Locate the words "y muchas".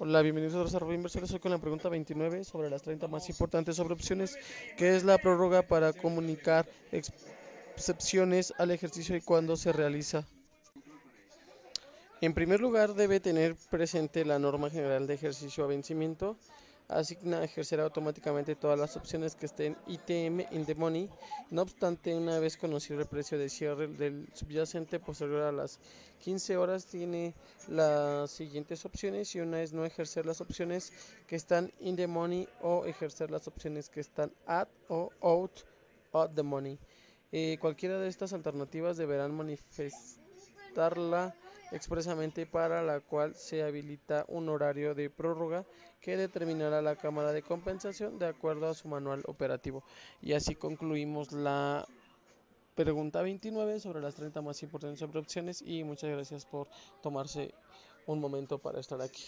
55.62-56.10